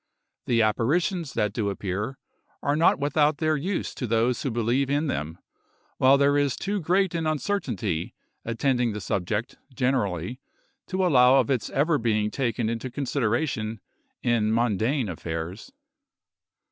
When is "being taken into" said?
11.99-12.89